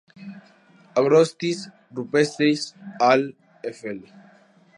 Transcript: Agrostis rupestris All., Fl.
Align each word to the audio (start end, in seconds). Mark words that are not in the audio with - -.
Agrostis 1.01 1.59
rupestris 1.93 2.67
All., 2.99 3.23
Fl. 3.81 4.01